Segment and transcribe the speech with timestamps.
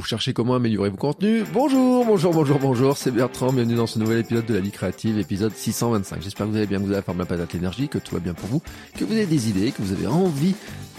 [0.00, 3.98] Vous cherchez comment améliorer vos contenus Bonjour, bonjour, bonjour, bonjour, c'est Bertrand, bienvenue dans ce
[3.98, 6.22] nouvel épisode de la vie créative, épisode 625.
[6.22, 8.14] J'espère que vous allez bien, que vous avez la forme la patate l'énergie, que tout
[8.14, 8.62] va bien pour vous,
[8.96, 10.54] que vous avez des idées, que vous avez envie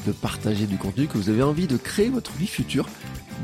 [0.06, 2.86] de partager du contenu, que vous avez envie de créer votre vie future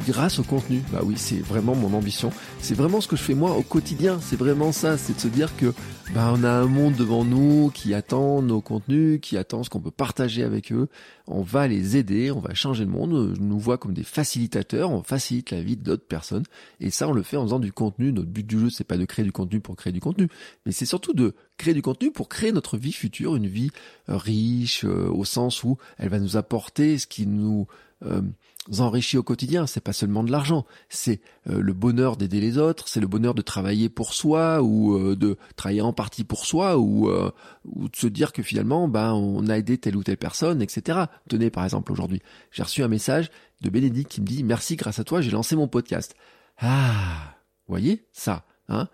[0.06, 0.82] grâce au contenu.
[0.92, 2.32] Bah oui, c'est vraiment mon ambition.
[2.60, 4.20] C'est vraiment ce que je fais moi au quotidien.
[4.22, 4.98] C'est vraiment ça.
[4.98, 5.74] C'est de se dire que
[6.14, 9.80] bah on a un monde devant nous qui attend nos contenus, qui attend ce qu'on
[9.80, 10.88] peut partager avec eux.
[11.28, 13.34] On va les aider, on va changer le monde.
[13.36, 14.92] Je nous vois comme des facilitateurs.
[14.92, 16.44] On facilite la vie d'autres personnes.
[16.80, 18.12] Et ça, on le fait en faisant du contenu.
[18.12, 20.28] Notre but du jeu, c'est pas de créer du contenu pour créer du contenu,
[20.66, 23.72] mais c'est surtout de créer du contenu pour créer notre vie future, une vie
[24.10, 27.68] euh, riche euh, au sens où elle va nous apporter ce qui nous
[28.06, 28.22] euh,
[28.80, 29.68] enrichit au quotidien.
[29.68, 31.20] C'est pas seulement de l'argent, c'est
[31.50, 35.16] euh, le bonheur d'aider les autres, c'est le bonheur de travailler pour soi ou euh,
[35.16, 37.10] de travailler en partie pour soi ou,
[37.66, 41.06] ou de se dire que finalement, ben, on a aidé telle ou telle personne, etc.
[41.30, 43.30] Tenez, par exemple, aujourd'hui, j'ai reçu un message
[43.62, 46.16] de Bénédicte qui me dit merci, grâce à toi, j'ai lancé mon podcast.
[46.60, 47.36] Ah,
[47.68, 48.88] voyez ça, hein?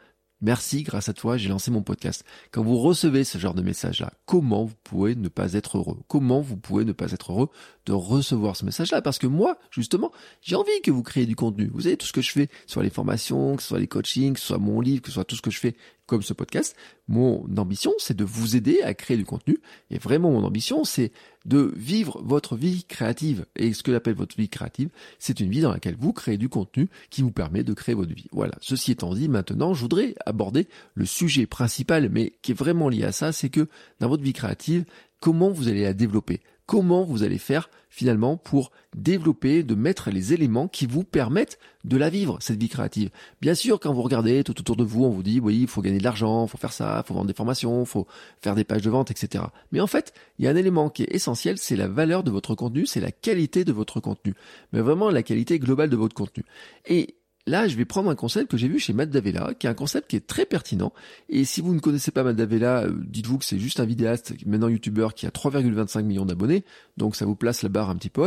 [0.46, 2.26] Merci, grâce à toi, j'ai lancé mon podcast.
[2.52, 6.02] Quand vous recevez ce genre de message-là, comment vous pouvez ne pas être heureux?
[6.10, 7.50] Comment vous pouvez ne pas être heureux
[7.86, 9.02] de recevoir ce message-là?
[9.02, 11.72] Parce que moi, justement, j'ai envie que vous créez du contenu.
[11.74, 14.34] Vous savez, tout ce que je fais, soit les formations, que ce soit les coachings,
[14.34, 16.34] que ce soit mon livre, que ce soit tout ce que je fais comme ce
[16.34, 16.76] podcast,
[17.08, 19.60] mon ambition, c'est de vous aider à créer du contenu.
[19.90, 21.12] Et vraiment, mon ambition, c'est
[21.46, 23.46] de vivre votre vie créative.
[23.56, 26.50] Et ce que j'appelle votre vie créative, c'est une vie dans laquelle vous créez du
[26.50, 28.28] contenu qui vous permet de créer votre vie.
[28.32, 28.54] Voilà.
[28.62, 33.04] Ceci étant dit, maintenant, je voudrais aborder le sujet principal, mais qui est vraiment lié
[33.04, 33.68] à ça, c'est que
[34.00, 34.86] dans votre vie créative,
[35.20, 36.42] comment vous allez la développer?
[36.66, 41.96] Comment vous allez faire finalement pour développer, de mettre les éléments qui vous permettent de
[41.96, 43.12] la vivre, cette vie créative.
[43.40, 45.82] Bien sûr, quand vous regardez tout autour de vous, on vous dit, oui, il faut
[45.82, 48.08] gagner de l'argent, il faut faire ça, il faut vendre des formations, il faut
[48.42, 49.44] faire des pages de vente, etc.
[49.72, 52.32] Mais en fait, il y a un élément qui est essentiel, c'est la valeur de
[52.32, 54.34] votre contenu, c'est la qualité de votre contenu.
[54.72, 56.46] Mais vraiment la qualité globale de votre contenu.
[56.88, 57.16] Et
[57.46, 59.74] Là, je vais prendre un concept que j'ai vu chez Matt Davella, qui est un
[59.74, 60.94] concept qui est très pertinent.
[61.28, 64.34] Et si vous ne connaissez pas Matt Davella, euh, dites-vous que c'est juste un vidéaste,
[64.46, 66.64] maintenant youtubeur, qui a 3,25 millions d'abonnés,
[66.96, 68.24] donc ça vous place la barre un petit peu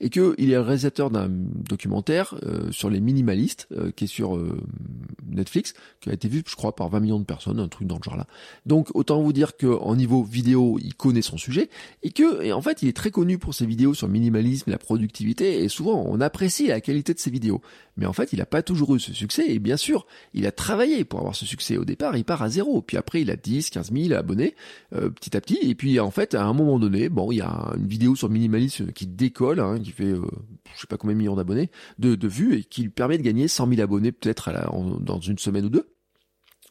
[0.00, 4.38] et qu'il est le réalisateur d'un documentaire euh, sur les minimalistes, euh, qui est sur
[5.28, 7.96] Netflix, qui a été vu, je crois, par 20 millions de personnes, un truc dans
[7.96, 8.26] le genre là.
[8.66, 11.70] Donc autant vous dire qu'en niveau vidéo, il connaît son sujet,
[12.04, 14.70] et que, et en fait, il est très connu pour ses vidéos sur le minimalisme
[14.70, 17.60] la productivité, et souvent on apprécie la qualité de ses vidéos.
[17.96, 20.52] Mais en fait, il n'a pas toujours eu ce succès, et bien sûr, il a
[20.52, 21.76] travaillé pour avoir ce succès.
[21.76, 24.54] Au départ, il part à zéro, puis après, il a 10, 15 000 abonnés,
[24.94, 27.40] euh, petit à petit, et puis en fait, à un moment donné, bon, il y
[27.40, 30.22] a une vidéo sur minimalisme qui décolle, hein, qui fait, euh,
[30.74, 33.48] je sais pas combien de millions d'abonnés, de, vues, et qui lui permet de gagner
[33.48, 34.50] 100 000 abonnés peut-être
[35.00, 35.86] dans une semaine ou deux.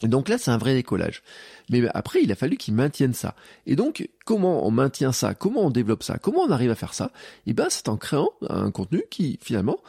[0.01, 1.23] Et donc là, c'est un vrai décollage.
[1.69, 3.35] Mais après, il a fallu qu'il maintienne ça.
[3.65, 5.33] Et donc, comment on maintient ça?
[5.33, 6.17] Comment on développe ça?
[6.17, 7.11] Comment on arrive à faire ça?
[7.47, 9.79] Eh ben, c'est en créant un contenu qui, finalement,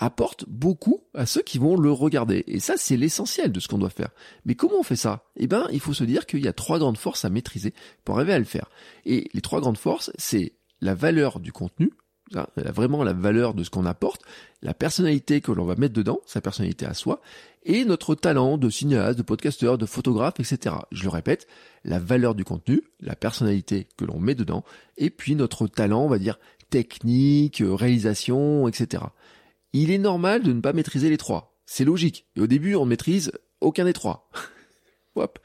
[0.00, 2.42] apporte beaucoup à ceux qui vont le regarder.
[2.46, 4.08] Et ça, c'est l'essentiel de ce qu'on doit faire.
[4.46, 5.24] Mais comment on fait ça?
[5.36, 7.74] Eh ben, il faut se dire qu'il y a trois grandes forces à maîtriser
[8.04, 8.70] pour arriver à le faire.
[9.04, 11.92] Et les trois grandes forces, c'est la valeur du contenu,
[12.56, 14.22] vraiment la valeur de ce qu'on apporte,
[14.62, 17.20] la personnalité que l'on va mettre dedans, sa personnalité à soi,
[17.64, 20.76] et notre talent de cinéaste, de podcasteur, de photographe, etc.
[20.92, 21.46] Je le répète,
[21.84, 24.64] la valeur du contenu, la personnalité que l'on met dedans,
[24.96, 26.38] et puis notre talent, on va dire,
[26.70, 29.02] technique, réalisation, etc
[29.72, 31.58] il est normal de ne pas maîtriser les trois.
[31.66, 32.26] C'est logique.
[32.36, 34.28] Et au début, on ne maîtrise aucun des trois.
[35.16, 35.38] Hop.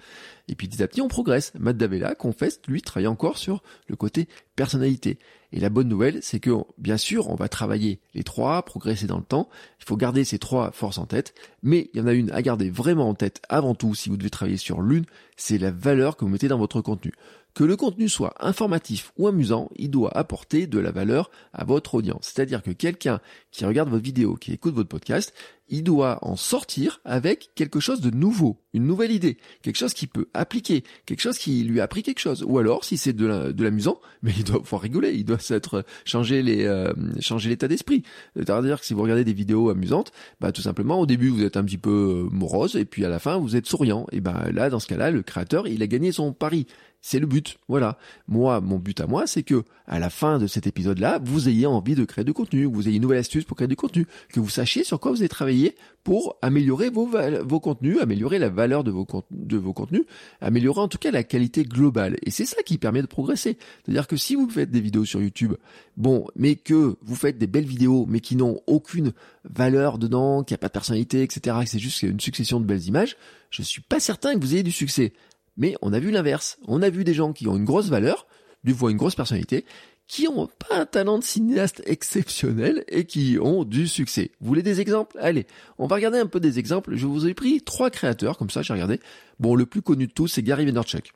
[0.48, 1.52] Et puis petit à petit, on progresse.
[1.58, 5.18] Matt Davella confesse, lui, travaille encore sur le côté personnalité.
[5.52, 9.18] Et la bonne nouvelle, c'est que, bien sûr, on va travailler les trois, progresser dans
[9.18, 9.50] le temps.
[9.80, 11.34] Il faut garder ces trois forces en tête.
[11.64, 14.18] Mais il y en a une à garder vraiment en tête avant tout, si vous
[14.18, 15.06] devez travailler sur l'une,
[15.36, 17.14] c'est la valeur que vous mettez dans votre contenu.
[17.56, 21.96] Que le contenu soit informatif ou amusant, il doit apporter de la valeur à votre
[21.96, 22.34] audience.
[22.34, 25.34] C'est-à-dire que quelqu'un qui regarde votre vidéo, qui écoute votre podcast,
[25.70, 30.06] il doit en sortir avec quelque chose de nouveau, une nouvelle idée, quelque chose qui
[30.06, 32.44] peut appliquer, quelque chose qui lui a appris quelque chose.
[32.46, 36.94] Ou alors, si c'est de l'amusant, mais il doit pouvoir rigoler, il doit s'être euh,
[37.22, 38.04] changer l'état d'esprit.
[38.36, 40.12] C'est-à-dire que si vous regardez des vidéos amusantes,
[40.42, 43.10] bah tout simplement au début vous êtes un petit peu euh, morose et puis à
[43.10, 44.08] la fin vous êtes souriant.
[44.12, 46.68] Et ben là dans ce cas-là, le créateur il a gagné son pari.
[47.08, 47.58] C'est le but.
[47.68, 47.98] Voilà.
[48.28, 51.66] Moi, mon but à moi, c'est que, à la fin de cet épisode-là, vous ayez
[51.66, 54.06] envie de créer du contenu, que vous ayez une nouvelle astuce pour créer du contenu,
[54.30, 58.50] que vous sachiez sur quoi vous allez travailler devriez pour améliorer vos, contenus, améliorer la
[58.50, 60.04] valeur de vos, de vos contenus,
[60.40, 62.18] améliorer en tout cas la qualité globale.
[62.22, 63.58] Et c'est ça qui permet de progresser.
[63.84, 65.54] C'est-à-dire que si vous faites des vidéos sur YouTube,
[65.98, 69.14] bon, mais que vous faites des belles vidéos, mais qui n'ont aucune
[69.46, 72.86] valeur dedans, qui a pas de personnalité, etc., que c'est juste une succession de belles
[72.86, 73.18] images,
[73.50, 75.14] je suis pas certain que vous ayez du succès.
[75.58, 76.58] Mais on a vu l'inverse.
[76.68, 78.28] On a vu des gens qui ont une grosse valeur,
[78.64, 79.66] du fois une grosse personnalité,
[80.08, 84.32] qui ont pas un talent de cinéaste exceptionnel et qui ont du succès.
[84.40, 85.18] Vous voulez des exemples?
[85.20, 85.48] Allez,
[85.80, 86.96] on va regarder un peu des exemples.
[86.96, 89.00] Je vous ai pris trois créateurs, comme ça j'ai regardé.
[89.40, 91.12] Bon, le plus connu de tous, c'est Gary Vaynerchuk.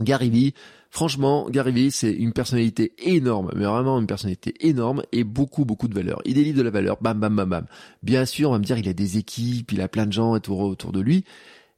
[0.00, 0.54] Gary Vee,
[0.90, 5.88] franchement, Gary Vee, c'est une personnalité énorme, mais vraiment une personnalité énorme et beaucoup, beaucoup
[5.88, 6.22] de valeur.
[6.24, 7.66] Il délivre de la valeur, bam, bam, bam, bam.
[8.02, 10.32] Bien sûr, on va me dire, il a des équipes, il a plein de gens
[10.32, 11.24] autour de lui.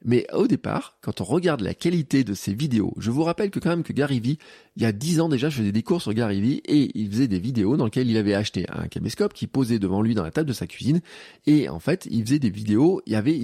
[0.04, 3.58] Mais au départ, quand on regarde la qualité de ses vidéos, je vous rappelle que
[3.58, 4.38] quand même que Gary Vee,
[4.76, 7.10] il y a dix ans déjà, je faisais des cours sur Gary Vee et il
[7.10, 10.25] faisait des vidéos dans lesquelles il avait acheté un caméscope qui posait devant lui dans
[10.25, 11.00] la table de sa cuisine
[11.46, 13.40] et en fait, il faisait des vidéos, il y avait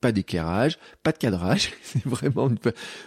[0.00, 2.58] pas d'éclairage, pas de cadrage, c'est vraiment une...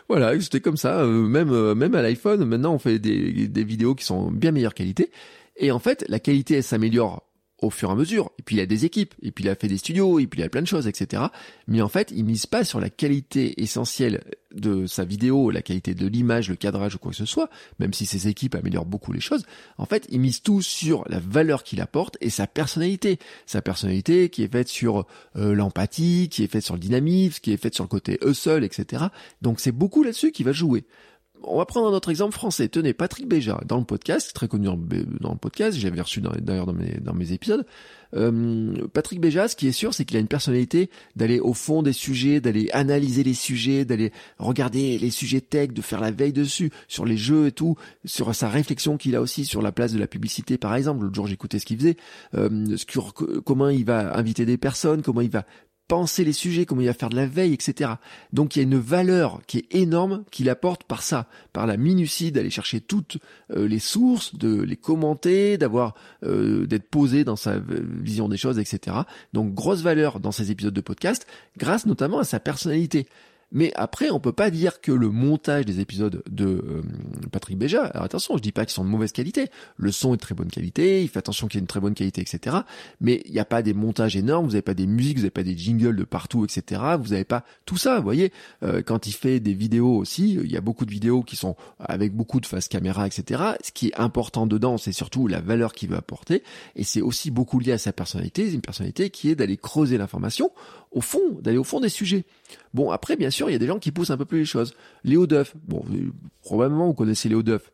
[0.07, 3.63] voilà, c'était comme ça, euh, même euh, même à l'iPhone, maintenant on fait des, des
[3.63, 5.11] vidéos qui sont bien meilleure qualité
[5.59, 7.28] et en fait, la qualité elle s'améliore
[7.61, 8.31] au fur et à mesure.
[8.39, 10.41] Et puis il a des équipes, et puis il a fait des studios, et puis
[10.41, 11.23] il a plein de choses, etc.
[11.67, 14.21] Mais en fait, il mise pas sur la qualité essentielle
[14.53, 17.93] de sa vidéo, la qualité de l'image, le cadrage ou quoi que ce soit, même
[17.93, 19.45] si ses équipes améliorent beaucoup les choses.
[19.77, 23.19] En fait, il mise tout sur la valeur qu'il apporte et sa personnalité.
[23.45, 27.51] Sa personnalité qui est faite sur euh, l'empathie, qui est faite sur le dynamisme, qui
[27.51, 29.05] est faite sur le côté seul, etc.
[29.41, 30.85] Donc c'est beaucoup là-dessus qu'il va jouer
[31.43, 32.67] on va prendre un autre exemple français.
[32.67, 37.13] Tenez, Patrick Béja, dans le podcast, très connu dans le podcast, j'avais reçu d'ailleurs dans
[37.13, 37.65] mes, épisodes.
[38.15, 41.83] Euh, Patrick Béja, ce qui est sûr, c'est qu'il a une personnalité d'aller au fond
[41.83, 46.33] des sujets, d'aller analyser les sujets, d'aller regarder les sujets tech, de faire la veille
[46.33, 47.75] dessus, sur les jeux et tout,
[48.05, 51.03] sur sa réflexion qu'il a aussi sur la place de la publicité, par exemple.
[51.03, 51.97] L'autre jour, j'écoutais ce qu'il faisait,
[52.35, 52.75] euh,
[53.45, 55.45] comment il va inviter des personnes, comment il va
[55.89, 57.91] penser les sujets, comment il va faire de la veille, etc.
[58.31, 61.75] Donc il y a une valeur qui est énorme qu'il apporte par ça, par la
[61.75, 63.17] minutie d'aller chercher toutes
[63.51, 68.59] euh, les sources, de les commenter, d'avoir euh, d'être posé dans sa vision des choses,
[68.59, 68.97] etc.
[69.33, 71.25] Donc grosse valeur dans ces épisodes de podcast,
[71.57, 73.07] grâce notamment à sa personnalité.
[73.51, 76.81] Mais après, on peut pas dire que le montage des épisodes de euh,
[77.31, 79.47] Patrick Béja, alors attention, je dis pas qu'ils sont de mauvaise qualité.
[79.77, 81.79] Le son est de très bonne qualité, il fait attention qu'il y ait une très
[81.79, 82.57] bonne qualité, etc.
[83.01, 85.31] Mais il n'y a pas des montages énormes, vous n'avez pas des musiques, vous n'avez
[85.31, 86.81] pas des jingles de partout, etc.
[86.99, 88.31] Vous n'avez pas tout ça, vous voyez.
[88.63, 91.55] Euh, quand il fait des vidéos aussi, il y a beaucoup de vidéos qui sont
[91.79, 93.43] avec beaucoup de face caméra, etc.
[93.63, 96.43] Ce qui est important dedans, c'est surtout la valeur qu'il veut apporter.
[96.75, 100.51] Et c'est aussi beaucoup lié à sa personnalité, une personnalité qui est d'aller creuser l'information
[100.91, 102.25] au fond, d'aller au fond des sujets.
[102.73, 104.45] Bon, après, bien sûr, il y a des gens qui poussent un peu plus les
[104.45, 104.73] choses.
[105.03, 105.83] Léo Duff, bon,
[106.41, 107.71] probablement vous connaissez Léo Duff,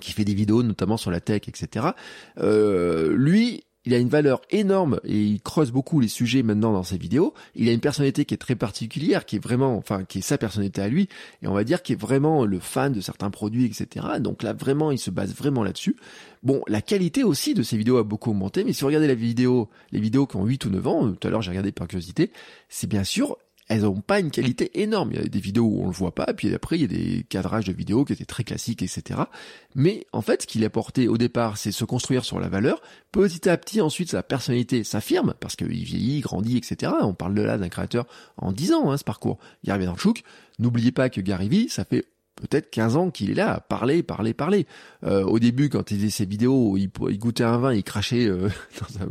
[0.00, 1.88] qui fait des vidéos notamment sur la tech, etc.
[2.38, 6.82] Euh, lui, il a une valeur énorme et il creuse beaucoup les sujets maintenant dans
[6.82, 7.32] ses vidéos.
[7.54, 10.36] Il a une personnalité qui est très particulière, qui est vraiment, enfin, qui est sa
[10.36, 11.08] personnalité à lui,
[11.42, 14.06] et on va dire qui est vraiment le fan de certains produits, etc.
[14.20, 15.96] Donc là, vraiment, il se base vraiment là-dessus.
[16.42, 19.14] Bon, la qualité aussi de ces vidéos a beaucoup augmenté, mais si vous regardez la
[19.14, 21.88] vidéo, les vidéos qui ont 8 ou 9 ans, tout à l'heure j'ai regardé par
[21.88, 22.30] curiosité,
[22.68, 23.38] c'est bien sûr
[23.68, 25.10] elles n'ont pas une qualité énorme.
[25.12, 26.88] Il y a des vidéos où on le voit pas, puis après il y a
[26.88, 29.20] des cadrages de vidéos qui étaient très classiques, etc.
[29.74, 32.80] Mais en fait, ce qu'il a porté au départ, c'est se construire sur la valeur.
[33.12, 36.92] Petit à petit, ensuite, sa personnalité s'affirme, parce qu'il vieillit, grandit, etc.
[37.02, 38.06] On parle de là d'un créateur
[38.36, 39.38] en 10 ans, hein, ce parcours.
[39.64, 40.22] Le chouk.
[40.58, 42.06] N'oubliez pas que Gary Vee, ça fait
[42.38, 44.66] peut-être 15 ans qu'il est là, à parler, parler, parler.
[45.04, 46.88] Euh, au début, quand il faisait ses vidéos, il,
[47.18, 48.48] goûtait un vin, il crachait euh,
[48.80, 49.02] dans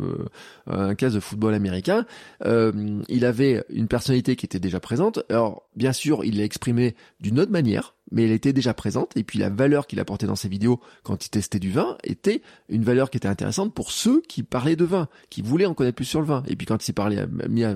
[0.73, 2.05] un, euh, de football américain.
[2.45, 5.23] Euh, il avait une personnalité qui était déjà présente.
[5.29, 9.15] Alors, bien sûr, il l'a exprimé d'une autre manière, mais elle était déjà présente.
[9.15, 12.41] Et puis la valeur qu'il apportait dans ses vidéos quand il testait du vin était
[12.69, 15.95] une valeur qui était intéressante pour ceux qui parlaient de vin, qui voulaient en connaître
[15.95, 16.43] plus sur le vin.
[16.47, 17.75] Et puis quand il s'est parlé, mis à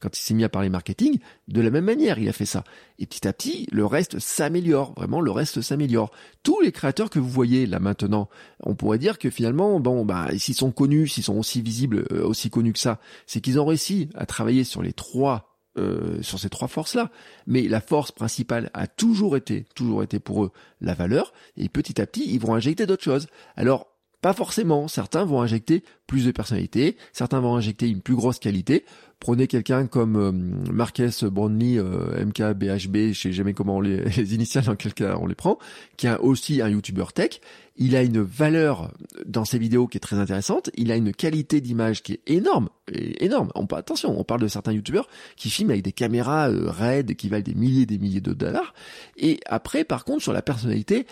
[0.00, 2.64] quand il s'est mis à parler marketing, de la même manière, il a fait ça.
[2.98, 4.94] Et petit à petit, le reste s'améliore.
[4.96, 6.10] Vraiment, le reste s'améliore.
[6.42, 8.28] Tous les créateurs que vous voyez là maintenant,
[8.62, 12.24] on pourrait dire que finalement, bon, bah, s'ils sont connus, s'ils sont aussi visibles, euh,
[12.24, 16.38] aussi connus que ça, c'est qu'ils ont réussi à travailler sur les trois euh, sur
[16.38, 17.10] ces trois forces-là.
[17.46, 22.00] Mais la force principale a toujours été, toujours été pour eux la valeur, et petit
[22.00, 23.28] à petit, ils vont injecter d'autres choses.
[23.56, 23.86] Alors,
[24.20, 24.88] pas forcément.
[24.88, 28.84] Certains vont injecter plus de personnalité, certains vont injecter une plus grosse qualité.
[29.20, 30.32] Prenez quelqu'un comme euh,
[30.72, 35.16] Marques Brownlee, euh, MKBHB, je sais jamais comment on les, les initiales dans quel cas
[35.20, 35.58] on les prend,
[35.96, 37.40] qui est aussi un YouTuber tech.
[37.76, 38.92] Il a une valeur
[39.26, 40.70] dans ses vidéos qui est très intéressante.
[40.74, 43.50] Il a une qualité d'image qui est énorme, énorme.
[43.54, 47.28] On, attention, on parle de certains YouTubers qui filment avec des caméras euh, raides qui
[47.28, 48.74] valent des milliers des milliers de dollars.
[49.16, 51.06] Et après, par contre, sur la personnalité,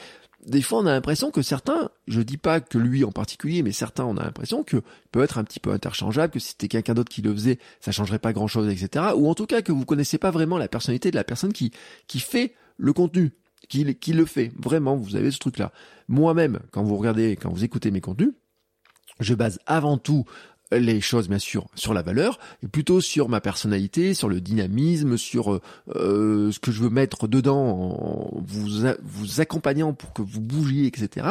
[0.47, 3.73] des fois on a l'impression que certains, je dis pas que lui en particulier, mais
[3.73, 6.95] certains on a l'impression que peut être un petit peu interchangeable, que si c'était quelqu'un
[6.95, 9.07] d'autre qui le faisait, ça changerait pas grand chose, etc.
[9.17, 11.73] Ou en tout cas que vous connaissez pas vraiment la personnalité de la personne qui,
[12.07, 13.33] qui fait le contenu,
[13.69, 14.53] qui, qui le fait.
[14.57, 15.73] Vraiment, vous avez ce truc-là.
[16.07, 18.33] Moi-même, quand vous regardez, quand vous écoutez mes contenus,
[19.21, 20.25] je base avant tout
[20.73, 25.17] les choses bien sûr sur la valeur et plutôt sur ma personnalité, sur le dynamisme,
[25.17, 25.61] sur euh,
[25.97, 28.69] euh, ce que je veux mettre dedans, en vous
[29.03, 31.27] vous accompagnant pour que vous bougiez, etc.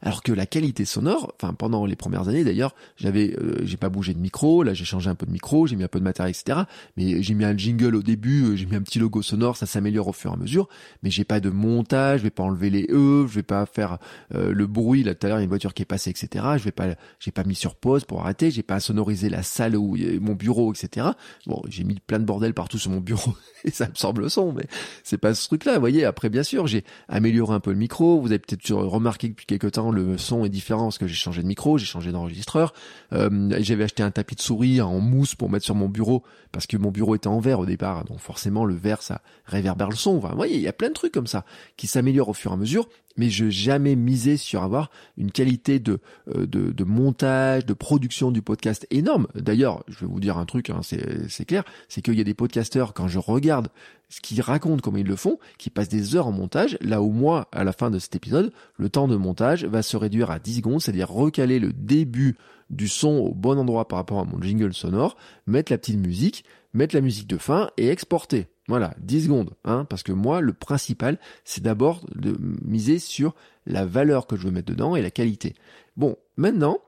[0.00, 3.88] Alors que la qualité sonore, enfin pendant les premières années d'ailleurs, j'avais euh, j'ai pas
[3.88, 6.04] bougé de micro, là j'ai changé un peu de micro, j'ai mis un peu de
[6.04, 6.60] matériel, etc.
[6.96, 10.08] Mais j'ai mis un jingle au début, j'ai mis un petit logo sonore, ça s'améliore
[10.08, 10.68] au fur et à mesure.
[11.02, 13.98] Mais j'ai pas de montage, je vais pas enlever les e, je vais pas faire
[14.30, 15.02] le bruit.
[15.02, 16.44] Là tout à l'heure il y a une voiture qui est passée, etc.
[16.56, 16.86] Je vais pas
[17.20, 20.72] j'ai pas mis sur pause pour arrêter, j'ai pas sonoriser la salle où mon bureau,
[20.72, 21.08] etc.
[21.46, 24.52] Bon, j'ai mis plein de bordel partout sur mon bureau et ça absorbe le son,
[24.52, 24.66] mais
[25.04, 25.74] c'est pas ce truc-là.
[25.74, 28.20] Vous voyez, après, bien sûr, j'ai amélioré un peu le micro.
[28.20, 31.14] Vous avez peut-être remarqué que depuis quelques temps, le son est différent parce que j'ai
[31.14, 32.72] changé de micro, j'ai changé d'enregistreur.
[33.12, 36.66] Euh, j'avais acheté un tapis de souris en mousse pour mettre sur mon bureau parce
[36.66, 38.04] que mon bureau était en verre au départ.
[38.04, 40.18] Donc forcément, le verre, ça réverbère le son.
[40.18, 41.44] Vous voyez, il y a plein de trucs comme ça
[41.76, 45.78] qui s'améliorent au fur et à mesure mais je jamais misé sur avoir une qualité
[45.78, 45.98] de,
[46.34, 49.26] euh, de, de, montage, de production du podcast énorme.
[49.34, 52.34] D'ailleurs, je vais vous dire un truc, hein, c'est clair, c'est qu'il y a des
[52.34, 53.68] podcasteurs, quand je regarde
[54.08, 57.10] ce qu'ils racontent, comment ils le font, qui passent des heures en montage, là où
[57.10, 60.38] moi, à la fin de cet épisode, le temps de montage va se réduire à
[60.38, 62.36] 10 secondes, c'est-à-dire recaler le début
[62.70, 66.44] du son au bon endroit par rapport à mon jingle sonore, mettre la petite musique,
[66.72, 68.46] mettre la musique de fin et exporter.
[68.68, 73.34] Voilà, 10 secondes, hein, parce que moi, le principal, c'est d'abord de miser sur
[73.64, 75.54] la valeur que je veux mettre dedans et la qualité.
[75.96, 76.78] Bon, maintenant,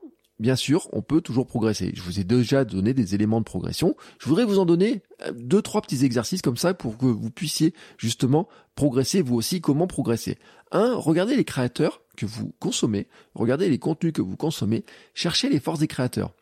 [0.41, 1.91] bien sûr, on peut toujours progresser.
[1.95, 3.95] Je vous ai déjà donné des éléments de progression.
[4.19, 7.31] Je voudrais vous en donner euh, deux, trois petits exercices comme ça pour que vous
[7.31, 9.59] puissiez justement progresser vous aussi.
[9.59, 10.37] Comment progresser
[10.71, 14.83] Un, regardez les créateurs que vous consommez, regardez les contenus que vous consommez,
[15.13, 16.33] cherchez les forces des créateurs.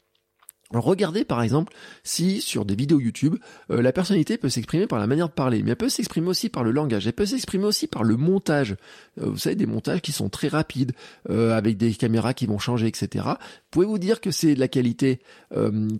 [0.71, 1.73] Regardez par exemple
[2.03, 3.37] si sur des vidéos YouTube,
[3.71, 6.47] euh, la personnalité peut s'exprimer par la manière de parler, mais elle peut s'exprimer aussi
[6.47, 8.75] par le langage, elle peut s'exprimer aussi par le montage.
[9.19, 10.91] Euh, vous savez, des montages qui sont très rapides,
[11.31, 13.25] euh, avec des caméras qui vont changer, etc.
[13.71, 15.21] Pouvez-vous dire que c'est de la qualité,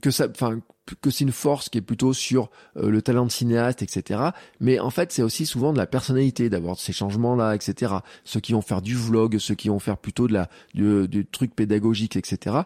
[0.01, 0.59] que ça, enfin,
[1.01, 4.21] que c'est une force qui est plutôt sur le talent de cinéaste, etc.
[4.59, 7.93] Mais en fait, c'est aussi souvent de la personnalité d'avoir ces changements-là, etc.
[8.23, 11.55] Ceux qui vont faire du vlog, ceux qui vont faire plutôt de la du truc
[11.55, 12.61] pédagogique, etc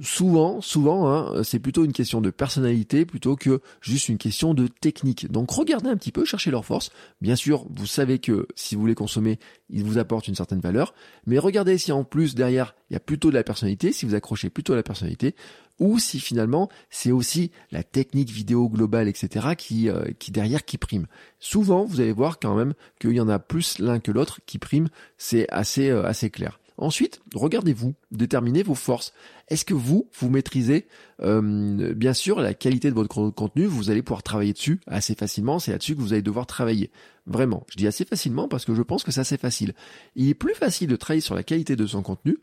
[0.00, 4.66] souvent, souvent, hein, c'est plutôt une question de personnalité plutôt que juste une question de
[4.66, 5.30] technique.
[5.30, 6.90] Donc regardez un petit peu, cherchez leur force.
[7.20, 9.38] Bien sûr, vous savez que si vous les consommez,
[9.70, 10.94] ils vous apportent une certaine valeur,
[11.26, 14.14] mais regardez si en plus derrière il y a plutôt de la personnalité, si vous
[14.14, 15.34] accrochez plutôt à la personnalité,
[15.78, 19.48] ou si finalement c'est aussi la technique vidéo globale, etc.
[19.56, 21.06] qui euh, derrière qui prime.
[21.40, 24.58] Souvent, vous allez voir quand même qu'il y en a plus l'un que l'autre qui
[24.58, 24.88] prime.
[25.18, 26.58] C'est assez euh, assez clair.
[26.78, 29.12] Ensuite, regardez-vous, déterminez vos forces.
[29.48, 30.86] Est-ce que vous, vous maîtrisez
[31.22, 35.58] euh, bien sûr la qualité de votre contenu Vous allez pouvoir travailler dessus assez facilement.
[35.58, 36.90] C'est là-dessus que vous allez devoir travailler.
[37.26, 39.74] Vraiment, je dis assez facilement parce que je pense que c'est assez facile.
[40.14, 42.38] Il est plus facile de travailler sur la qualité de son contenu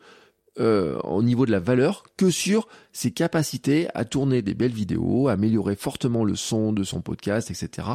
[0.60, 5.28] euh, au niveau de la valeur que sur ses capacités à tourner des belles vidéos,
[5.28, 7.88] améliorer fortement le son de son podcast, etc.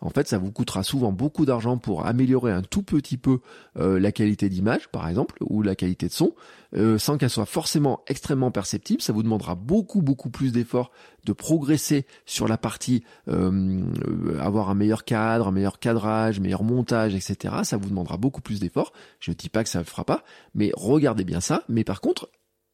[0.00, 3.40] En fait, ça vous coûtera souvent beaucoup d'argent pour améliorer un tout petit peu
[3.78, 6.34] euh, la qualité d'image, par exemple, ou la qualité de son,
[6.74, 9.02] euh, sans qu'elle soit forcément extrêmement perceptible.
[9.02, 10.90] Ça vous demandera beaucoup, beaucoup plus d'efforts
[11.26, 17.56] de progresser sur la partie avoir un meilleur cadre, un meilleur cadrage, meilleur montage, etc.
[17.64, 18.92] Ça vous demandera beaucoup plus d'efforts.
[19.20, 20.22] Je ne dis pas que ça ne le fera pas,
[20.54, 21.64] mais regardez bien ça.
[21.68, 22.30] Mais par contre,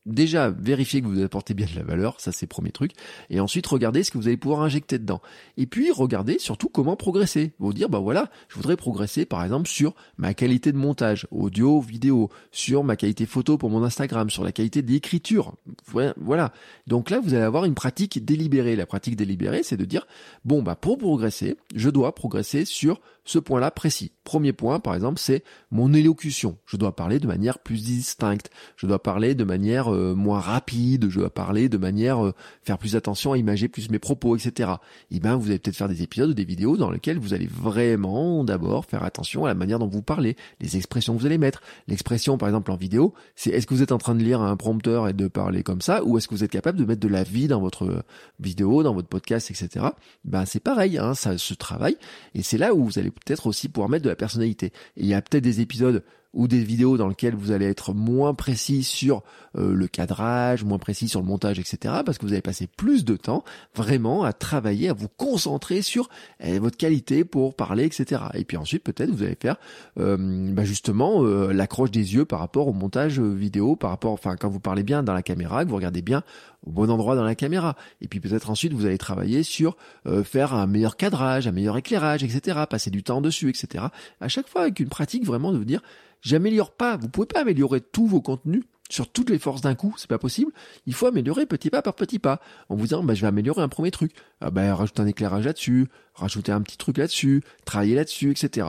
[0.06, 2.92] déjà vérifiez que vous apportez bien de la valeur, ça c'est le premier truc,
[3.30, 5.21] et ensuite regardez ce que vous allez pouvoir injecter dedans.
[5.56, 7.52] Et puis regardez surtout comment progresser.
[7.59, 11.80] Vous dire bah voilà, je voudrais progresser par exemple sur ma qualité de montage, audio,
[11.80, 15.54] vidéo, sur ma qualité photo pour mon Instagram, sur la qualité d'écriture.
[15.87, 16.52] Voilà.
[16.87, 18.76] Donc là vous allez avoir une pratique délibérée.
[18.76, 20.06] La pratique délibérée, c'est de dire
[20.44, 24.12] bon bah pour progresser, je dois progresser sur ce point-là précis.
[24.25, 26.59] Premier point, par exemple, c'est mon élocution.
[26.66, 28.50] Je dois parler de manière plus distincte.
[28.76, 31.09] Je dois parler de manière euh, moins rapide.
[31.09, 34.71] Je dois parler de manière euh, faire plus attention à imager plus mes propos, etc.
[35.11, 37.35] Et eh ben, vous allez peut-être faire des épisodes ou des vidéos dans lesquels vous
[37.35, 41.27] allez vraiment d'abord faire attention à la manière dont vous parlez, les expressions que vous
[41.27, 41.63] allez mettre.
[41.89, 44.57] L'expression, par exemple, en vidéo, c'est est-ce que vous êtes en train de lire un
[44.57, 47.09] prompteur et de parler comme ça, ou est-ce que vous êtes capable de mettre de
[47.09, 48.05] la vie dans votre
[48.41, 49.87] vidéo, dans votre podcast, etc.
[50.25, 51.97] Ben, c'est pareil, hein, ça se travaille.
[52.35, 54.67] Et c'est là où vous allez peut-être aussi pouvoir mettre de la personnalité.
[54.97, 56.03] Et il y a peut-être des épisodes
[56.35, 59.23] ou des vidéos dans lesquelles vous allez être moins précis sur
[59.57, 61.97] euh, le cadrage, moins précis sur le montage, etc.
[62.05, 66.09] Parce que vous avez passé plus de temps vraiment à travailler, à vous concentrer sur
[66.41, 68.23] eh, votre qualité pour parler, etc.
[68.35, 69.57] Et puis ensuite peut-être vous allez faire
[69.99, 70.17] euh,
[70.53, 74.49] bah, justement euh, l'accroche des yeux par rapport au montage vidéo, par rapport, enfin quand
[74.49, 76.23] vous parlez bien dans la caméra, que vous regardez bien
[76.66, 77.76] au bon endroit dans la caméra.
[78.00, 79.76] Et puis peut-être ensuite vous allez travailler sur
[80.25, 82.61] faire un meilleur cadrage, un meilleur éclairage, etc.
[82.69, 83.87] Passer du temps dessus, etc.
[84.21, 85.83] À chaque fois avec une pratique vraiment de vous dire
[86.23, 86.97] J'améliore pas.
[86.97, 90.19] Vous pouvez pas améliorer tous vos contenus sur toutes les forces d'un coup, c'est pas
[90.19, 90.52] possible.
[90.87, 93.62] Il faut améliorer petit pas par petit pas, en vous disant, bah, je vais améliorer
[93.62, 94.12] un premier truc.
[94.40, 98.69] Ah, bah, rajouter un éclairage là-dessus, rajouter un petit truc là-dessus, travailler là-dessus, etc.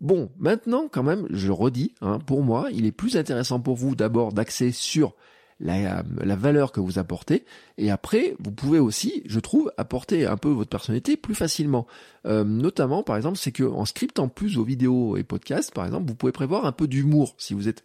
[0.00, 3.96] Bon, maintenant, quand même, je redis, hein, pour moi, il est plus intéressant pour vous
[3.96, 5.14] d'abord d'axer sur
[5.60, 7.44] la, la, valeur que vous apportez.
[7.78, 11.86] Et après, vous pouvez aussi, je trouve, apporter un peu votre personnalité plus facilement.
[12.26, 16.08] Euh, notamment, par exemple, c'est que en scriptant plus vos vidéos et podcasts, par exemple,
[16.08, 17.34] vous pouvez prévoir un peu d'humour.
[17.38, 17.82] Si vous êtes,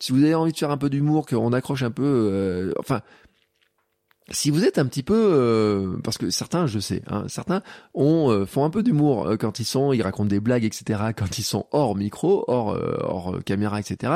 [0.00, 3.02] si vous avez envie de faire un peu d'humour, qu'on accroche un peu, euh, enfin,
[4.30, 7.62] si vous êtes un petit peu, euh, parce que certains, je sais, hein, certains
[7.94, 11.00] ont euh, font un peu d'humour euh, quand ils sont, ils racontent des blagues, etc.
[11.16, 14.14] Quand ils sont hors micro, hors hors caméra, etc.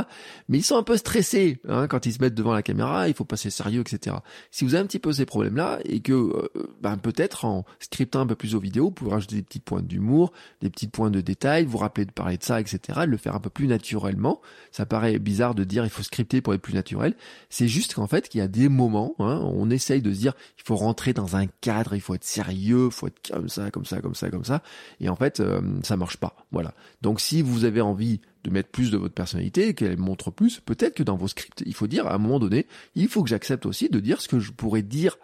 [0.48, 3.08] Mais ils sont un peu stressés hein, quand ils se mettent devant la caméra.
[3.08, 4.16] Il faut passer sérieux, etc.
[4.50, 6.50] Si vous avez un petit peu ces problèmes-là et que,
[6.80, 9.82] ben, peut-être en scriptant un peu plus aux vidéos, vous pouvez rajouter des petits points
[9.82, 13.00] d'humour, des petits points de détail, vous rappeler de parler de ça, etc.
[13.06, 14.40] Le faire un peu plus naturellement.
[14.72, 17.14] Ça paraît bizarre de dire il faut scripter pour être plus naturel.
[17.48, 20.34] C'est juste qu'en fait, qu'il y a des moments, hein, on essaye de se dire
[20.58, 23.70] il faut rentrer dans un cadre, il faut être sérieux, il faut être comme ça,
[23.70, 24.62] comme ça, comme ça, comme ça.
[25.00, 26.36] Et en fait, euh, ça marche pas.
[26.52, 26.74] Voilà.
[27.02, 30.94] Donc si vous avez envie de mettre plus de votre personnalité, qu'elle montre plus, peut-être
[30.94, 33.66] que dans vos scripts, il faut dire à un moment donné, il faut que j'accepte
[33.66, 35.18] aussi de dire ce que je pourrais dire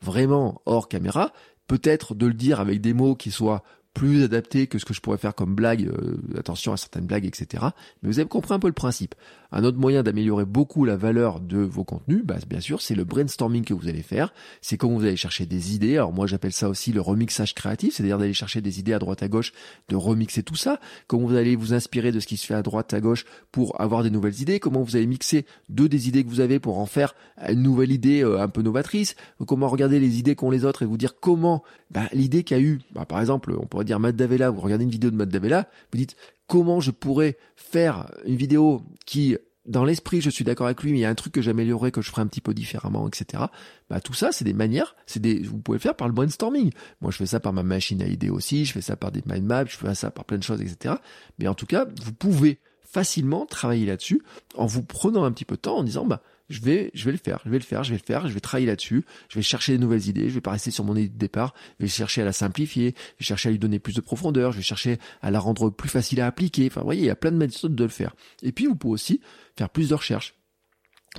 [0.00, 1.32] vraiment hors caméra,
[1.66, 3.62] peut-être de le dire avec des mots qui soient
[3.94, 7.26] plus adaptés que ce que je pourrais faire comme blague, euh, attention à certaines blagues,
[7.26, 7.66] etc.
[8.02, 9.14] Mais vous avez compris un peu le principe.
[9.52, 13.04] Un autre moyen d'améliorer beaucoup la valeur de vos contenus, bah, bien sûr, c'est le
[13.04, 14.32] brainstorming que vous allez faire.
[14.62, 15.96] C'est quand vous allez chercher des idées.
[15.96, 19.22] Alors moi, j'appelle ça aussi le remixage créatif, c'est-à-dire d'aller chercher des idées à droite
[19.22, 19.52] à gauche,
[19.90, 20.80] de remixer tout ça.
[21.06, 23.78] Comment vous allez vous inspirer de ce qui se fait à droite à gauche pour
[23.80, 24.58] avoir des nouvelles idées?
[24.58, 27.14] Comment vous allez mixer deux des idées que vous avez pour en faire
[27.46, 29.16] une nouvelle idée euh, un peu novatrice?
[29.46, 32.80] Comment regarder les idées qu'ont les autres et vous dire comment bah, l'idée qu'a eu,
[32.92, 34.48] bah, par exemple, on pourrait dire Matt Davella.
[34.48, 36.16] Vous regardez une vidéo de Matt Davella, vous dites
[36.52, 40.98] comment je pourrais faire une vidéo qui dans l'esprit, je suis d'accord avec lui, mais
[40.98, 43.44] il y a un truc que j'améliorerais, que je ferais un petit peu différemment, etc.
[43.88, 46.70] Bah, tout ça, c'est des manières, c'est des, vous pouvez le faire par le brainstorming.
[47.00, 49.22] Moi, je fais ça par ma machine à idées aussi, je fais ça par des
[49.24, 50.96] mind maps, je fais ça par plein de choses, etc.
[51.38, 54.22] Mais en tout cas, vous pouvez facilement travailler là-dessus
[54.54, 56.20] en vous prenant un petit peu de temps en disant, bah,
[56.52, 58.32] je vais, je vais le faire, je vais le faire, je vais le faire, je
[58.32, 60.94] vais travailler là-dessus, je vais chercher des nouvelles idées, je vais pas rester sur mon
[60.94, 63.78] idée de départ, je vais chercher à la simplifier, je vais chercher à lui donner
[63.78, 66.66] plus de profondeur, je vais chercher à la rendre plus facile à appliquer.
[66.66, 68.14] Enfin, vous voyez, il y a plein de méthodes de le faire.
[68.42, 69.20] Et puis, vous pouvez aussi
[69.56, 70.34] faire plus de recherches.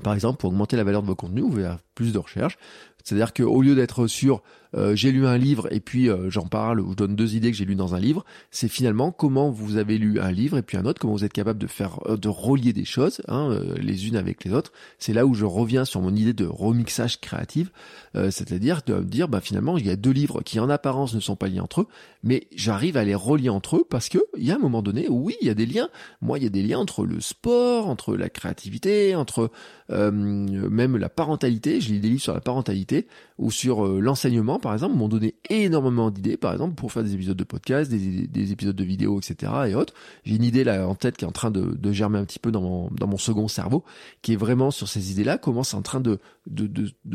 [0.01, 2.57] Par exemple, pour augmenter la valeur de vos contenus, vous pouvez faire plus de recherches.
[3.03, 4.41] C'est-à-dire qu'au lieu d'être sur
[4.75, 7.51] euh, j'ai lu un livre et puis euh, j'en parle ou je donne deux idées
[7.51, 10.63] que j'ai lues dans un livre, c'est finalement comment vous avez lu un livre et
[10.63, 13.57] puis un autre, comment vous êtes capable de faire euh, de relier des choses hein,
[13.79, 14.71] les unes avec les autres.
[14.97, 17.71] C'est là où je reviens sur mon idée de remixage créatif,
[18.13, 21.35] c'est-à-dire de dire bah finalement il y a deux livres qui en apparence ne sont
[21.35, 21.87] pas liés entre eux,
[22.23, 25.07] mais j'arrive à les relier entre eux parce que il y a un moment donné,
[25.09, 25.89] oui, il y a des liens.
[26.21, 29.51] Moi, il y a des liens entre le sport, entre la créativité, entre
[29.89, 31.81] même la parentalité.
[31.81, 32.92] Je lis des livres sur la parentalité
[33.37, 37.37] ou sur l'enseignement par exemple, m'ont donné énormément d'idées, par exemple, pour faire des épisodes
[37.37, 39.51] de podcast, des, épisodes de vidéos, etc.
[39.67, 39.93] et autres.
[40.23, 42.51] J'ai une idée là en tête qui est en train de, germer un petit peu
[42.51, 43.83] dans mon, second cerveau,
[44.21, 46.19] qui est vraiment sur ces idées-là, comment c'est en train de,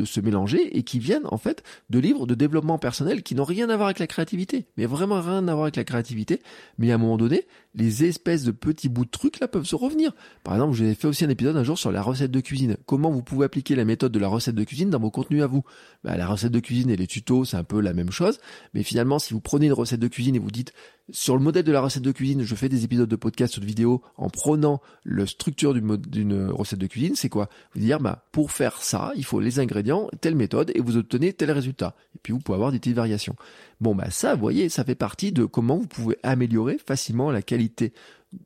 [0.05, 3.69] se mélanger et qui viennent en fait de livres de développement personnel qui n'ont rien
[3.69, 6.41] à voir avec la créativité, mais vraiment rien à voir avec la créativité.
[6.77, 9.75] Mais à un moment donné, les espèces de petits bouts de trucs là peuvent se
[9.75, 10.13] revenir.
[10.43, 12.77] Par exemple, j'ai fait aussi un épisode un jour sur la recette de cuisine.
[12.85, 15.47] Comment vous pouvez appliquer la méthode de la recette de cuisine dans vos contenus à
[15.47, 15.63] vous
[16.03, 18.39] bah, La recette de cuisine et les tutos c'est un peu la même chose.
[18.73, 20.73] Mais finalement, si vous prenez une recette de cuisine et vous dites,
[21.11, 23.61] sur le modèle de la recette de cuisine, je fais des épisodes de podcast ou
[23.61, 27.49] de vidéo en prenant la structure d'une recette de cuisine, c'est quoi?
[27.73, 31.33] Vous dire, bah, pour faire ça, il faut les ingrédients, telle méthode, et vous obtenez
[31.33, 31.95] tel résultat.
[32.15, 33.35] Et puis, vous pouvez avoir des petites variations.
[33.81, 37.41] Bon, bah, ça, vous voyez, ça fait partie de comment vous pouvez améliorer facilement la
[37.41, 37.93] qualité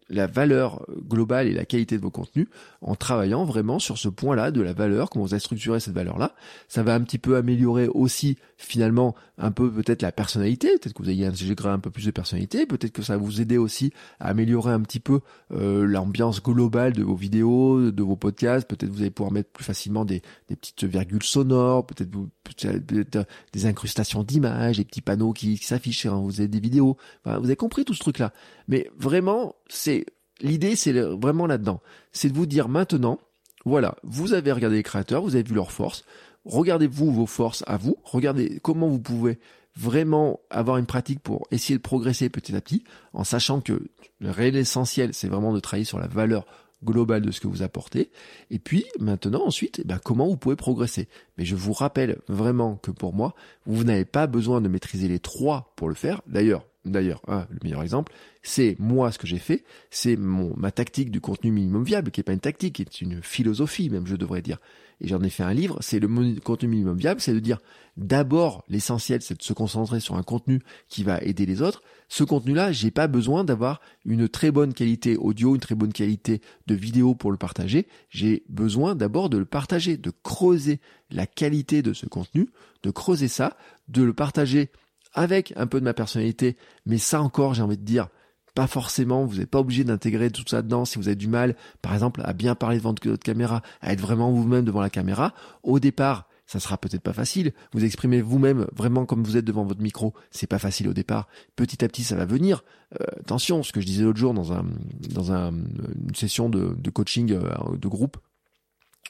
[0.10, 2.48] la valeur globale et la qualité de vos contenus
[2.82, 6.36] en travaillant vraiment sur ce point-là de la valeur, comment vous avez structuré cette valeur-là.
[6.68, 11.04] Ça va un petit peu améliorer aussi finalement un peu peut-être la personnalité, peut-être que
[11.04, 13.92] vous ayez intégré un peu plus de personnalité, peut-être que ça va vous aider aussi
[14.20, 18.92] à améliorer un petit peu euh, l'ambiance globale de vos vidéos, de vos podcasts, peut-être
[18.92, 24.78] vous allez pouvoir mettre plus facilement des, petites virgules sonores, peut-être peut des incrustations d'images,
[24.78, 28.00] des petits panneaux qui, s'affichent, hein, vous avez des vidéos, vous avez compris tout ce
[28.00, 28.32] truc-là.
[28.68, 30.06] Mais vraiment, c'est
[30.42, 31.82] l'idée, c'est vraiment là-dedans.
[32.12, 33.20] C'est de vous dire maintenant,
[33.66, 36.06] voilà, vous avez regardé les créateurs, vous avez vu leurs forces,
[36.46, 39.40] regardez-vous vos forces à vous, regardez comment vous pouvez
[39.76, 42.84] vraiment avoir une pratique pour essayer de progresser petit à petit,
[43.14, 43.82] en sachant que
[44.20, 46.46] le réel essentiel, c'est vraiment de travailler sur la valeur
[46.84, 48.12] globale de ce que vous apportez.
[48.52, 51.08] Et puis maintenant, ensuite, eh ben, comment vous pouvez progresser.
[51.38, 53.34] Mais je vous rappelle vraiment que pour moi,
[53.66, 56.22] vous n'avez pas besoin de maîtriser les trois pour le faire.
[56.28, 60.72] D'ailleurs, d'ailleurs, hein, le meilleur exemple, c'est moi ce que j'ai fait, c'est mon ma
[60.72, 64.08] tactique du contenu minimum viable, qui est pas une tactique, qui est une philosophie même,
[64.08, 64.58] je devrais dire.
[65.02, 66.08] Et j'en ai fait un livre, c'est le
[66.40, 67.60] contenu minimum viable, c'est de dire
[67.98, 71.82] d'abord l'essentiel, c'est de se concentrer sur un contenu qui va aider les autres.
[72.10, 76.42] Ce contenu-là, j'ai pas besoin d'avoir une très bonne qualité audio, une très bonne qualité
[76.68, 77.88] de vidéo pour le partager.
[78.10, 80.80] J'ai besoin d'abord de le partager, de creuser
[81.12, 82.50] la qualité de ce contenu,
[82.84, 84.70] de creuser ça, de le partager
[85.14, 88.08] avec un peu de ma personnalité, mais ça encore, j'ai envie de dire,
[88.56, 91.56] pas forcément, vous n'êtes pas obligé d'intégrer tout ça dedans si vous avez du mal,
[91.82, 95.34] par exemple, à bien parler devant votre caméra, à être vraiment vous-même devant la caméra.
[95.64, 97.54] Au départ, ça sera peut-être pas facile.
[97.72, 101.28] Vous exprimez vous-même vraiment comme vous êtes devant votre micro, c'est pas facile au départ.
[101.56, 102.64] Petit à petit, ça va venir.
[103.00, 104.66] Euh, attention, ce que je disais l'autre jour dans un
[105.10, 108.18] dans un, une session de, de coaching euh, de groupe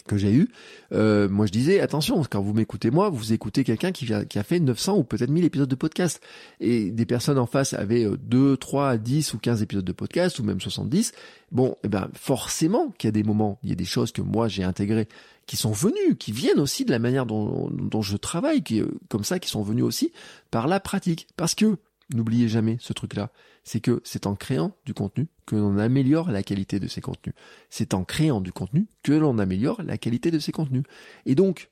[0.07, 0.49] que j'ai eu,
[0.91, 4.43] euh, moi je disais attention, quand vous m'écoutez moi, vous écoutez quelqu'un qui, qui, a
[4.43, 6.21] fait 900 ou peut-être 1000 épisodes de podcast
[6.59, 10.43] et des personnes en face avaient 2, 3, 10 ou 15 épisodes de podcast ou
[10.43, 11.13] même 70.
[11.51, 14.21] Bon, eh ben forcément qu'il y a des moments, il y a des choses que
[14.21, 15.07] moi j'ai intégrées
[15.45, 19.23] qui sont venues, qui viennent aussi de la manière dont, dont je travaille, qui, comme
[19.23, 20.11] ça, qui sont venues aussi
[20.51, 21.27] par la pratique.
[21.35, 21.77] Parce que
[22.13, 23.31] N'oubliez jamais ce truc-là.
[23.63, 27.35] C'est que c'est en créant du contenu que l'on améliore la qualité de ces contenus.
[27.69, 30.83] C'est en créant du contenu que l'on améliore la qualité de ces contenus.
[31.25, 31.69] Et donc,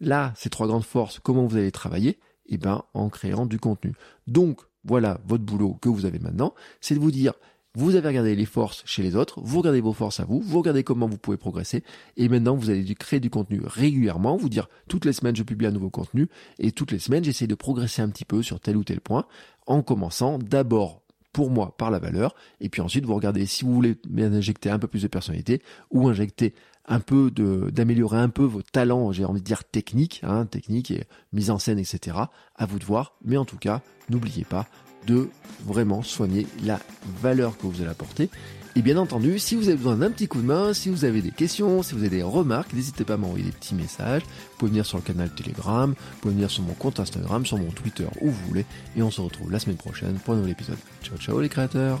[0.00, 2.18] là, ces trois grandes forces, comment vous allez travailler?
[2.46, 3.94] Eh ben, en créant du contenu.
[4.26, 7.34] Donc, voilà votre boulot que vous avez maintenant, c'est de vous dire,
[7.74, 10.58] vous avez regardé les forces chez les autres, vous regardez vos forces à vous, vous
[10.58, 11.84] regardez comment vous pouvez progresser,
[12.16, 15.66] et maintenant vous allez créer du contenu régulièrement, vous dire toutes les semaines je publie
[15.66, 16.28] un nouveau contenu,
[16.58, 19.26] et toutes les semaines j'essaie de progresser un petit peu sur tel ou tel point,
[19.66, 21.02] en commençant d'abord
[21.32, 24.78] pour moi par la valeur, et puis ensuite vous regardez si vous voulez injecter un
[24.78, 26.54] peu plus de personnalité, ou injecter
[26.86, 30.90] un peu de d'améliorer un peu vos talents, j'ai envie de dire techniques, hein, technique
[30.90, 32.16] et mise en scène, etc.
[32.56, 34.66] À vous de voir, mais en tout cas, n'oubliez pas,
[35.06, 35.28] de
[35.64, 36.80] vraiment soigner la
[37.22, 38.30] valeur que vous allez apporter.
[38.76, 41.22] Et bien entendu, si vous avez besoin d'un petit coup de main, si vous avez
[41.22, 44.22] des questions, si vous avez des remarques, n'hésitez pas à m'envoyer des petits messages.
[44.22, 47.58] Vous pouvez venir sur le canal Telegram, vous pouvez venir sur mon compte Instagram, sur
[47.58, 48.64] mon Twitter, où vous voulez.
[48.96, 50.78] Et on se retrouve la semaine prochaine pour un nouvel épisode.
[51.02, 52.00] Ciao ciao les créateurs